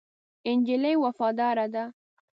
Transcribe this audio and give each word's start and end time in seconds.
نجلۍ 0.57 0.93
وفاداره 1.03 1.65
ده. 1.73 1.83